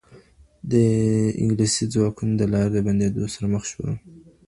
[1.43, 3.89] انګلیسي ځواکونه د لارې د بندیدو سره مخ شول.